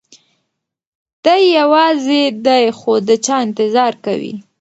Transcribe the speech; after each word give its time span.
دی 1.25 1.41
یوازې 1.59 2.23
دی 2.45 2.65
خو 2.77 2.93
د 3.07 3.09
چا 3.25 3.35
انتظار 3.45 3.93
کوي. 4.05 4.33